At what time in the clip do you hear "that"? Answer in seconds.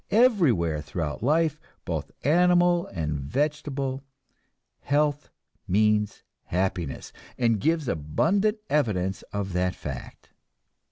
9.53-9.75